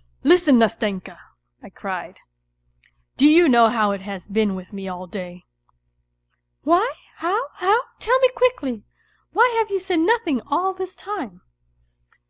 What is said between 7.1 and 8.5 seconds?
how, how? Tell me